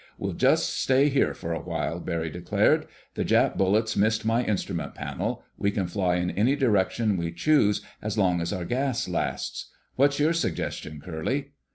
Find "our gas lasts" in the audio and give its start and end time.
8.51-9.69